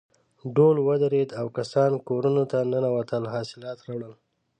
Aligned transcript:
ډول 0.55 0.77
ودرېد 0.87 1.29
او 1.39 1.45
کسان 1.57 1.91
کورونو 2.07 2.43
ته 2.51 2.57
ننوتل 2.71 3.23
حاصلات 3.33 3.77
راوړل. 3.87 4.13